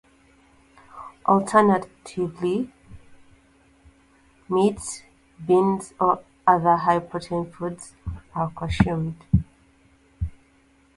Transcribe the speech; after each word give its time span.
Alternatively, 1.27 2.73
meat, 4.49 5.05
beans, 5.45 5.93
or 5.99 6.23
other 6.47 6.75
high-protein 6.77 7.51
foods 7.51 7.93
are 8.33 8.49
consumed. 8.49 9.23